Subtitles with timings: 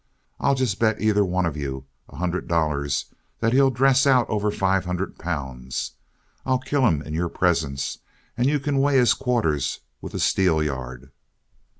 [0.39, 4.49] I'll just bet either one of you a hundred dollars that he'll dress out over
[4.49, 5.91] five hundred pounds;
[6.43, 7.99] and I'll kill him in your presence
[8.35, 11.11] and you can weigh his quarters with a steelyard."